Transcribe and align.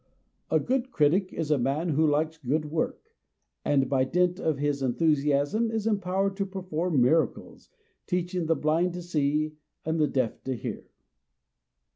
A 0.49 0.59
good 0.59 0.89
critic 0.89 1.31
is 1.31 1.51
a 1.51 1.59
man 1.59 1.89
who 1.89 2.07
likes 2.09 2.39
good 2.39 2.71
work, 2.71 3.09
and 3.63 3.87
by 3.87 4.03
dint 4.03 4.39
of 4.39 4.57
his 4.57 4.81
enthusiasm 4.81 5.69
is 5.69 5.85
em 5.85 5.99
powered 5.99 6.35
to 6.37 6.45
perform 6.47 6.99
miracles, 6.99 7.69
teaching 8.07 8.47
the 8.47 8.55
blind 8.55 8.93
to 8.93 9.03
see 9.03 9.57
and 9.85 9.99
the 9.99 10.07
deaf 10.07 10.43
to 10.45 10.55
hear. 10.55 10.85